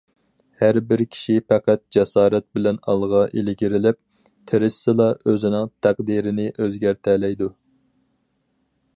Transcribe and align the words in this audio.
ھەربىر 0.59 1.01
كىشى 1.15 1.33
پەقەت 1.51 1.81
جاسارەت 1.97 2.45
بىلەن 2.57 2.79
ئالغا 2.93 3.19
ئىلگىرىلەپ 3.41 3.99
تىرىشسىلا 4.51 5.09
ئۆزىنىڭ 5.29 5.69
تەقدىرىنى 5.87 6.47
ئۆزگەرتەلەيدۇ. 6.57 7.51